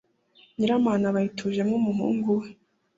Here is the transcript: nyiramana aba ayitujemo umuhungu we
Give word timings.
nyiramana 0.57 1.05
aba 1.09 1.19
ayitujemo 1.21 1.73
umuhungu 1.81 2.29
we 2.39 2.47